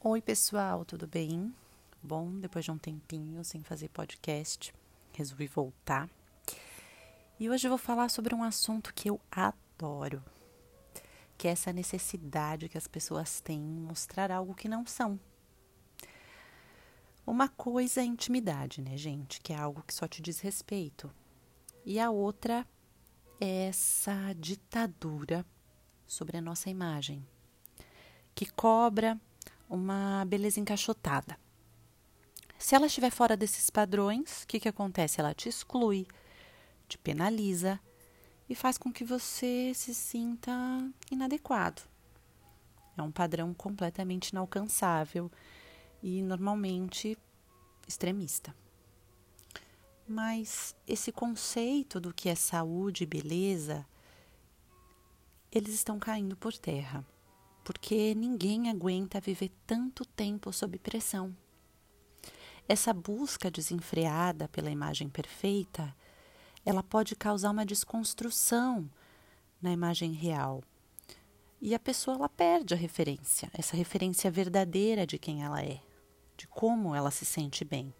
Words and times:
Oi, 0.00 0.22
pessoal, 0.22 0.84
tudo 0.84 1.08
bem? 1.08 1.52
Bom, 2.00 2.38
depois 2.38 2.64
de 2.64 2.70
um 2.70 2.78
tempinho 2.78 3.44
sem 3.44 3.64
fazer 3.64 3.88
podcast, 3.88 4.72
resolvi 5.12 5.48
voltar. 5.48 6.08
E 7.36 7.50
hoje 7.50 7.66
eu 7.66 7.70
vou 7.70 7.78
falar 7.78 8.08
sobre 8.08 8.32
um 8.32 8.44
assunto 8.44 8.94
que 8.94 9.10
eu 9.10 9.20
adoro, 9.28 10.24
que 11.36 11.48
é 11.48 11.50
essa 11.50 11.72
necessidade 11.72 12.68
que 12.68 12.78
as 12.78 12.86
pessoas 12.86 13.40
têm 13.40 13.58
em 13.58 13.80
mostrar 13.80 14.30
algo 14.30 14.54
que 14.54 14.68
não 14.68 14.86
são. 14.86 15.18
Uma 17.26 17.48
coisa 17.48 18.00
é 18.00 18.04
intimidade, 18.04 18.80
né, 18.80 18.96
gente? 18.96 19.40
Que 19.40 19.52
é 19.52 19.56
algo 19.56 19.82
que 19.82 19.92
só 19.92 20.06
te 20.06 20.22
diz 20.22 20.38
respeito. 20.38 21.10
E 21.84 21.98
a 21.98 22.08
outra 22.08 22.64
é 23.40 23.66
essa 23.66 24.32
ditadura 24.38 25.44
sobre 26.06 26.36
a 26.36 26.40
nossa 26.40 26.70
imagem, 26.70 27.26
que 28.32 28.46
cobra 28.46 29.20
uma 29.68 30.24
beleza 30.26 30.60
encaixotada. 30.60 31.38
Se 32.58 32.74
ela 32.74 32.86
estiver 32.86 33.10
fora 33.10 33.36
desses 33.36 33.70
padrões, 33.70 34.42
o 34.42 34.46
que, 34.46 34.58
que 34.58 34.68
acontece? 34.68 35.20
Ela 35.20 35.34
te 35.34 35.48
exclui, 35.48 36.06
te 36.88 36.98
penaliza 36.98 37.78
e 38.48 38.54
faz 38.54 38.78
com 38.78 38.92
que 38.92 39.04
você 39.04 39.72
se 39.74 39.94
sinta 39.94 40.52
inadequado. 41.10 41.82
É 42.96 43.02
um 43.02 43.12
padrão 43.12 43.54
completamente 43.54 44.30
inalcançável 44.30 45.30
e 46.02 46.20
normalmente 46.22 47.16
extremista. 47.86 48.54
Mas 50.06 50.74
esse 50.86 51.12
conceito 51.12 52.00
do 52.00 52.12
que 52.12 52.28
é 52.28 52.34
saúde 52.34 53.04
e 53.04 53.06
beleza, 53.06 53.86
eles 55.52 55.74
estão 55.74 55.98
caindo 55.98 56.36
por 56.36 56.56
terra, 56.56 57.04
porque 57.68 58.14
ninguém 58.14 58.70
aguenta 58.70 59.20
viver 59.20 59.50
tanto 59.66 60.02
tempo 60.02 60.50
sob 60.54 60.78
pressão. 60.78 61.36
Essa 62.66 62.94
busca 62.94 63.50
desenfreada 63.50 64.48
pela 64.48 64.70
imagem 64.70 65.06
perfeita, 65.10 65.94
ela 66.64 66.82
pode 66.82 67.14
causar 67.14 67.50
uma 67.50 67.66
desconstrução 67.66 68.90
na 69.60 69.70
imagem 69.70 70.12
real. 70.12 70.64
E 71.60 71.74
a 71.74 71.78
pessoa 71.78 72.16
ela 72.16 72.28
perde 72.30 72.72
a 72.72 72.76
referência, 72.76 73.50
essa 73.52 73.76
referência 73.76 74.30
verdadeira 74.30 75.06
de 75.06 75.18
quem 75.18 75.42
ela 75.42 75.62
é, 75.62 75.82
de 76.38 76.46
como 76.46 76.94
ela 76.94 77.10
se 77.10 77.26
sente 77.26 77.66
bem. 77.66 77.92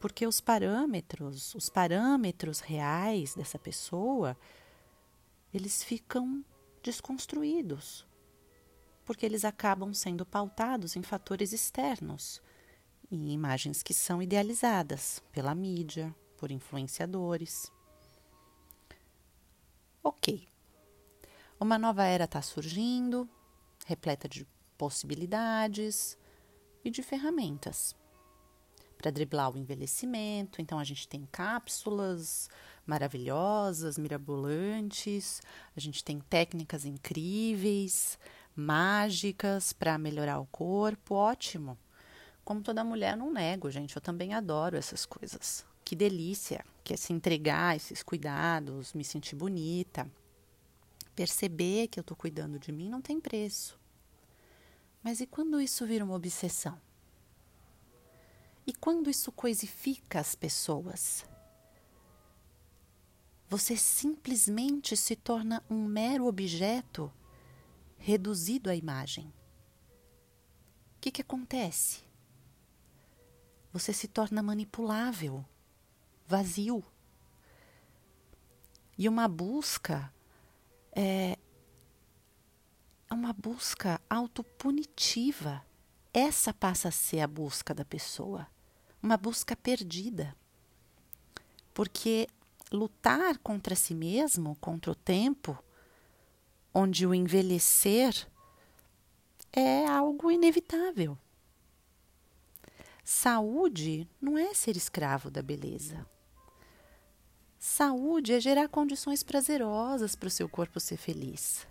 Porque 0.00 0.26
os 0.26 0.40
parâmetros, 0.40 1.54
os 1.54 1.68
parâmetros 1.68 2.60
reais 2.60 3.34
dessa 3.34 3.58
pessoa, 3.58 4.34
eles 5.52 5.84
ficam 5.84 6.42
desconstruídos, 6.82 8.06
porque 9.04 9.26
eles 9.26 9.44
acabam 9.44 9.92
sendo 9.92 10.24
pautados 10.24 10.96
em 10.96 11.02
fatores 11.02 11.52
externos, 11.52 12.42
em 13.10 13.30
imagens 13.30 13.82
que 13.82 13.92
são 13.92 14.22
idealizadas 14.22 15.22
pela 15.30 15.54
mídia, 15.54 16.14
por 16.36 16.50
influenciadores. 16.50 17.70
Ok. 20.02 20.48
Uma 21.60 21.78
nova 21.78 22.04
era 22.04 22.24
está 22.24 22.42
surgindo, 22.42 23.28
repleta 23.86 24.28
de 24.28 24.46
possibilidades 24.76 26.18
e 26.84 26.90
de 26.90 27.02
ferramentas 27.02 27.94
para 29.04 29.10
driblar 29.10 29.54
o 29.54 29.58
envelhecimento. 29.58 30.60
Então 30.62 30.78
a 30.78 30.84
gente 30.84 31.06
tem 31.06 31.26
cápsulas 31.30 32.48
maravilhosas, 32.86 33.98
mirabolantes, 33.98 35.40
a 35.76 35.80
gente 35.80 36.02
tem 36.02 36.20
técnicas 36.20 36.84
incríveis, 36.84 38.18
mágicas 38.54 39.72
para 39.72 39.98
melhorar 39.98 40.38
o 40.38 40.46
corpo, 40.46 41.14
ótimo. 41.14 41.78
Como 42.44 42.62
toda 42.62 42.84
mulher, 42.84 43.16
não 43.16 43.32
nego, 43.32 43.70
gente, 43.70 43.96
eu 43.96 44.02
também 44.02 44.34
adoro 44.34 44.76
essas 44.76 45.06
coisas. 45.06 45.64
Que 45.84 45.96
delícia, 45.96 46.64
que 46.82 46.94
é 46.94 46.96
se 46.96 47.12
entregar 47.12 47.76
esses 47.76 48.02
cuidados, 48.02 48.92
me 48.92 49.04
sentir 49.04 49.34
bonita. 49.34 50.10
Perceber 51.14 51.88
que 51.88 51.98
eu 51.98 52.02
estou 52.02 52.16
cuidando 52.16 52.58
de 52.58 52.72
mim 52.72 52.88
não 52.88 53.00
tem 53.00 53.20
preço. 53.20 53.78
Mas 55.02 55.20
e 55.20 55.26
quando 55.26 55.60
isso 55.60 55.86
vira 55.86 56.04
uma 56.04 56.14
obsessão? 56.14 56.80
E 58.66 58.72
quando 58.72 59.10
isso 59.10 59.30
coisifica 59.30 60.18
as 60.20 60.34
pessoas? 60.34 61.24
Você 63.48 63.76
simplesmente 63.76 64.96
se 64.96 65.14
torna 65.14 65.62
um 65.68 65.84
mero 65.84 66.26
objeto 66.26 67.12
reduzido 68.04 68.68
à 68.68 68.74
imagem. 68.74 69.32
O 70.96 71.00
que, 71.00 71.10
que 71.10 71.22
acontece? 71.22 72.02
Você 73.72 73.94
se 73.94 74.06
torna 74.06 74.42
manipulável, 74.42 75.42
vazio. 76.26 76.84
E 78.98 79.08
uma 79.08 79.26
busca 79.26 80.12
é, 80.92 81.38
é 83.10 83.14
uma 83.14 83.32
busca 83.32 83.98
autopunitiva. 84.10 85.64
Essa 86.12 86.52
passa 86.52 86.88
a 86.88 86.92
ser 86.92 87.20
a 87.20 87.26
busca 87.26 87.72
da 87.72 87.86
pessoa 87.86 88.46
uma 89.02 89.16
busca 89.16 89.54
perdida. 89.54 90.34
Porque 91.72 92.26
lutar 92.72 93.38
contra 93.38 93.74
si 93.74 93.94
mesmo, 93.94 94.56
contra 94.56 94.92
o 94.92 94.94
tempo, 94.94 95.58
onde 96.74 97.06
o 97.06 97.14
envelhecer 97.14 98.26
é 99.52 99.86
algo 99.86 100.30
inevitável. 100.30 101.16
Saúde 103.04 104.08
não 104.20 104.36
é 104.36 104.52
ser 104.52 104.76
escravo 104.76 105.30
da 105.30 105.40
beleza. 105.40 106.04
Saúde 107.58 108.32
é 108.32 108.40
gerar 108.40 108.68
condições 108.68 109.22
prazerosas 109.22 110.16
para 110.16 110.26
o 110.26 110.30
seu 110.30 110.48
corpo 110.48 110.80
ser 110.80 110.96
feliz. 110.96 111.66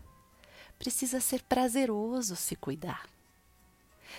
Precisa 0.79 1.19
ser 1.19 1.43
prazeroso 1.43 2.35
se 2.35 2.55
cuidar. 2.55 3.07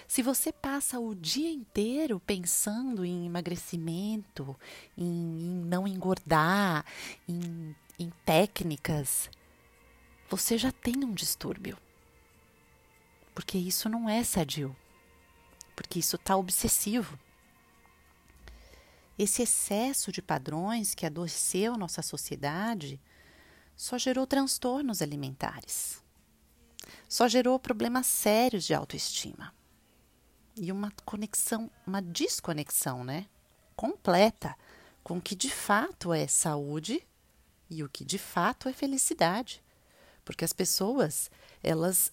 Se 0.07 0.23
você 0.23 0.53
passa 0.53 0.99
o 0.99 1.15
dia 1.15 1.51
inteiro 1.51 2.21
pensando 2.21 3.05
em 3.05 3.27
emagrecimento, 3.27 4.57
em, 4.99 5.05
em 5.05 5.65
não 5.65 5.87
engordar, 5.87 6.85
em, 7.29 7.75
em 7.99 8.13
técnicas, 8.25 9.31
você 10.37 10.59
já 10.59 10.73
tem 10.73 11.05
um 11.05 11.13
distúrbio. 11.13 11.79
Porque 13.35 13.57
isso 13.57 13.89
não 13.89 14.09
é 14.09 14.23
sadio. 14.25 14.77
Porque 15.77 15.99
isso 15.99 16.17
está 16.17 16.37
obsessivo. 16.37 17.19
Esse 19.19 19.43
excesso 19.43 20.11
de 20.11 20.21
padrões 20.21 20.95
que 20.95 21.07
adoeceu 21.07 21.77
nossa 21.77 22.03
sociedade 22.03 23.01
só 23.77 23.97
gerou 23.97 24.27
transtornos 24.27 25.01
alimentares. 25.01 26.03
Só 27.09 27.29
gerou 27.29 27.59
problemas 27.59 28.07
sérios 28.07 28.65
de 28.65 28.75
autoestima 28.75 29.55
e 30.57 30.71
uma 30.71 30.93
conexão, 31.05 31.71
uma 31.87 32.01
desconexão, 32.01 33.05
né? 33.05 33.27
Completa 33.77 34.57
com 35.03 35.19
o 35.19 35.23
que 35.23 35.35
de 35.35 35.51
fato 35.51 36.13
é 36.13 36.27
saúde 36.27 37.07
e 37.71 37.83
o 37.83 37.89
que 37.89 38.05
de 38.05 38.19
fato 38.19 38.69
é 38.69 38.73
felicidade. 38.73 39.64
Porque 40.25 40.45
as 40.45 40.53
pessoas, 40.53 41.31
elas 41.63 42.13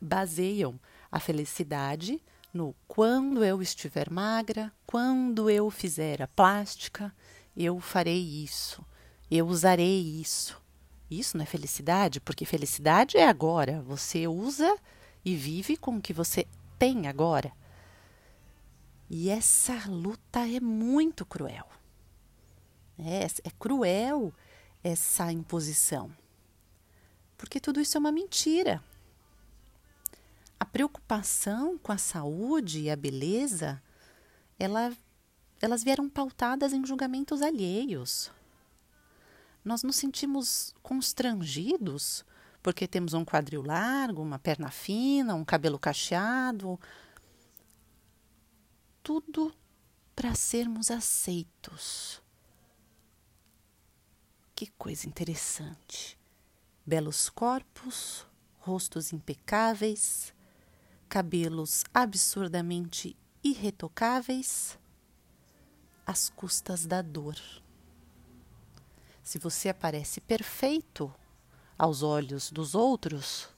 baseiam 0.00 0.78
a 1.10 1.20
felicidade 1.20 2.20
no 2.52 2.74
quando 2.86 3.44
eu 3.44 3.60
estiver 3.60 4.10
magra, 4.10 4.72
quando 4.86 5.50
eu 5.50 5.70
fizer 5.70 6.22
a 6.22 6.28
plástica, 6.28 7.14
eu 7.56 7.80
farei 7.80 8.20
isso, 8.20 8.84
eu 9.30 9.46
usarei 9.46 10.00
isso. 10.20 10.62
Isso 11.10 11.36
não 11.36 11.44
é 11.44 11.46
felicidade, 11.46 12.20
porque 12.20 12.44
felicidade 12.44 13.16
é 13.16 13.28
agora. 13.28 13.82
Você 13.82 14.26
usa 14.26 14.76
e 15.24 15.34
vive 15.36 15.76
com 15.76 15.96
o 15.96 16.00
que 16.00 16.12
você 16.12 16.46
tem 16.78 17.06
agora. 17.06 17.52
E 19.08 19.28
essa 19.28 19.84
luta 19.86 20.40
é 20.48 20.60
muito 20.60 21.26
cruel. 21.26 21.68
É, 22.98 23.24
é 23.24 23.50
cruel 23.58 24.32
essa 24.82 25.30
imposição. 25.30 26.10
Porque 27.36 27.60
tudo 27.60 27.80
isso 27.80 27.96
é 27.96 28.00
uma 28.00 28.12
mentira. 28.12 28.82
A 30.58 30.64
preocupação 30.64 31.76
com 31.78 31.92
a 31.92 31.98
saúde 31.98 32.82
e 32.82 32.90
a 32.90 32.96
beleza, 32.96 33.82
ela, 34.58 34.92
elas 35.60 35.82
vieram 35.82 36.08
pautadas 36.08 36.72
em 36.72 36.84
julgamentos 36.86 37.42
alheios. 37.42 38.30
Nós 39.64 39.82
nos 39.82 39.96
sentimos 39.96 40.74
constrangidos 40.82 42.24
porque 42.62 42.88
temos 42.88 43.12
um 43.12 43.26
quadril 43.26 43.62
largo, 43.62 44.22
uma 44.22 44.38
perna 44.38 44.70
fina, 44.70 45.34
um 45.34 45.44
cabelo 45.44 45.78
cacheado, 45.78 46.80
tudo 49.02 49.54
para 50.16 50.34
sermos 50.34 50.90
aceitos. 50.90 52.22
Que 54.54 54.68
coisa 54.78 55.06
interessante. 55.06 56.16
Belos 56.86 57.30
corpos, 57.30 58.26
rostos 58.58 59.12
impecáveis, 59.12 60.34
cabelos 61.08 61.84
absurdamente 61.94 63.16
irretocáveis 63.42 64.78
às 66.06 66.28
custas 66.28 66.84
da 66.84 67.00
dor. 67.00 67.36
Se 69.22 69.38
você 69.38 69.70
aparece 69.70 70.20
perfeito 70.20 71.14
aos 71.78 72.02
olhos 72.02 72.50
dos 72.50 72.74
outros, 72.74 73.48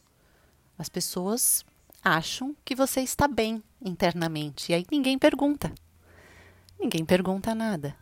as 0.78 0.88
pessoas 0.88 1.64
acham 2.04 2.54
que 2.64 2.76
você 2.76 3.00
está 3.00 3.26
bem 3.26 3.62
internamente 3.80 4.70
e 4.70 4.74
aí 4.74 4.86
ninguém 4.90 5.18
pergunta. 5.18 5.74
Ninguém 6.78 7.04
pergunta 7.04 7.54
nada. 7.54 7.96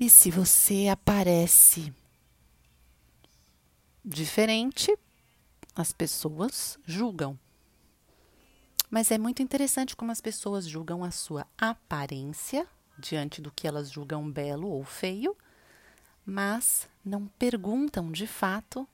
E 0.00 0.08
se 0.08 0.30
você 0.30 0.88
aparece 0.88 1.92
diferente, 4.08 4.96
as 5.76 5.92
pessoas 5.92 6.78
julgam. 6.86 7.38
Mas 8.90 9.10
é 9.10 9.18
muito 9.18 9.42
interessante 9.42 9.94
como 9.94 10.10
as 10.10 10.20
pessoas 10.20 10.66
julgam 10.66 11.04
a 11.04 11.10
sua 11.10 11.46
aparência 11.58 12.66
diante 12.98 13.42
do 13.42 13.52
que 13.52 13.68
elas 13.68 13.90
julgam 13.90 14.30
belo 14.30 14.68
ou 14.68 14.82
feio, 14.82 15.36
mas 16.24 16.88
não 17.04 17.26
perguntam 17.38 18.10
de 18.10 18.26
fato 18.26 18.88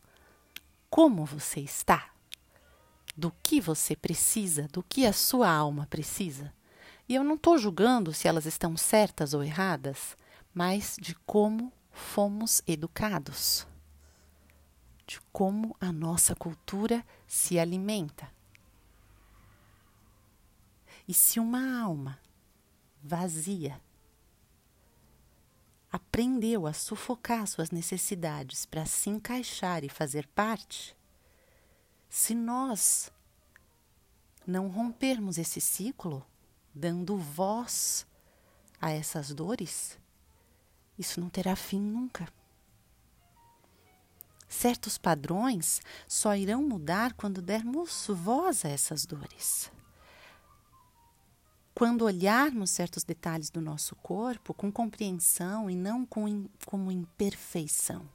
como 0.90 1.24
você 1.24 1.60
está, 1.60 2.10
do 3.16 3.32
que 3.40 3.60
você 3.60 3.94
precisa, 3.94 4.68
do 4.72 4.82
que 4.82 5.06
a 5.06 5.12
sua 5.12 5.48
alma 5.48 5.86
precisa. 5.86 6.52
E 7.08 7.14
eu 7.14 7.22
não 7.22 7.34
estou 7.36 7.56
julgando 7.56 8.12
se 8.12 8.26
elas 8.26 8.46
estão 8.46 8.76
certas 8.76 9.32
ou 9.32 9.44
erradas, 9.44 10.16
mas 10.52 10.96
de 11.00 11.14
como 11.26 11.72
fomos 11.92 12.62
educados, 12.66 13.66
de 15.06 15.20
como 15.32 15.76
a 15.80 15.92
nossa 15.92 16.34
cultura 16.34 17.04
se 17.26 17.58
alimenta. 17.58 18.32
E 21.06 21.12
se 21.12 21.38
uma 21.38 21.80
alma 21.80 22.18
vazia 23.02 23.80
aprendeu 25.92 26.66
a 26.66 26.72
sufocar 26.72 27.46
suas 27.46 27.70
necessidades 27.70 28.64
para 28.66 28.86
se 28.86 29.10
encaixar 29.10 29.84
e 29.84 29.88
fazer 29.88 30.26
parte, 30.28 30.96
se 32.08 32.34
nós 32.34 33.12
não 34.46 34.68
rompermos 34.68 35.38
esse 35.38 35.60
ciclo, 35.60 36.24
dando 36.74 37.16
voz 37.16 38.06
a 38.80 38.90
essas 38.90 39.32
dores, 39.32 39.98
isso 40.98 41.20
não 41.20 41.28
terá 41.28 41.54
fim 41.54 41.80
nunca. 41.80 42.28
Certos 44.54 44.96
padrões 44.96 45.80
só 46.06 46.34
irão 46.34 46.62
mudar 46.62 47.12
quando 47.14 47.42
dermos 47.42 48.06
voz 48.08 48.64
a 48.64 48.68
essas 48.68 49.04
dores 49.04 49.70
quando 51.74 52.02
olharmos 52.02 52.70
certos 52.70 53.02
detalhes 53.02 53.50
do 53.50 53.60
nosso 53.60 53.96
corpo 53.96 54.54
com 54.54 54.70
compreensão 54.70 55.68
e 55.68 55.74
não 55.74 56.06
com, 56.06 56.48
como 56.64 56.92
imperfeição. 56.92 58.08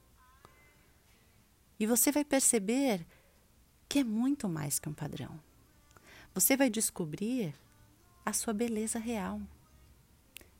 E 1.78 1.86
você 1.86 2.10
vai 2.10 2.24
perceber 2.24 3.06
que 3.86 3.98
é 3.98 4.04
muito 4.04 4.48
mais 4.48 4.78
que 4.78 4.88
um 4.88 4.94
padrão. 4.94 5.38
Você 6.34 6.56
vai 6.56 6.70
descobrir 6.70 7.54
a 8.24 8.32
sua 8.32 8.54
beleza 8.54 8.98
real, 8.98 9.40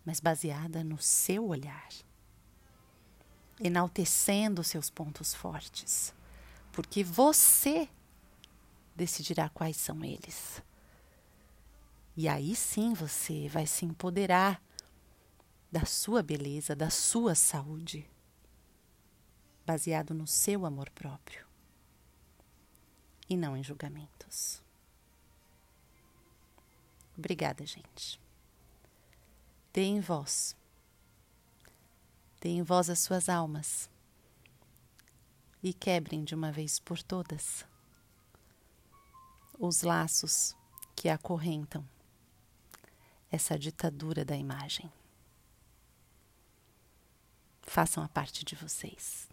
mas 0.04 0.20
baseada 0.20 0.84
no 0.84 1.00
seu 1.00 1.46
olhar, 1.46 1.88
enaltecendo 3.60 4.64
seus 4.64 4.88
pontos 4.88 5.34
fortes, 5.34 6.14
porque 6.72 7.04
você 7.04 7.88
decidirá 8.96 9.48
quais 9.48 9.76
são 9.76 10.04
eles. 10.04 10.62
E 12.16 12.28
aí 12.28 12.56
sim 12.56 12.94
você 12.94 13.48
vai 13.48 13.66
se 13.66 13.84
empoderar 13.84 14.60
da 15.70 15.84
sua 15.84 16.22
beleza, 16.22 16.74
da 16.74 16.90
sua 16.90 17.34
saúde, 17.34 18.08
baseado 19.64 20.12
no 20.12 20.26
seu 20.26 20.66
amor 20.66 20.90
próprio 20.90 21.46
e 23.28 23.36
não 23.36 23.56
em 23.56 23.62
julgamentos. 23.62 24.62
Obrigada, 27.16 27.64
gente. 27.64 28.20
Deem 29.72 30.00
voz. 30.00 30.56
Deem 32.40 32.62
voz 32.62 32.88
às 32.88 32.98
suas 33.00 33.28
almas. 33.28 33.90
E 35.62 35.74
quebrem 35.74 36.24
de 36.24 36.34
uma 36.34 36.50
vez 36.50 36.78
por 36.78 37.02
todas 37.02 37.66
os 39.58 39.82
laços 39.82 40.56
que 40.96 41.10
acorrentam 41.10 41.86
essa 43.30 43.58
ditadura 43.58 44.24
da 44.24 44.34
imagem. 44.34 44.90
Façam 47.62 48.02
a 48.02 48.08
parte 48.08 48.44
de 48.44 48.56
vocês. 48.56 49.28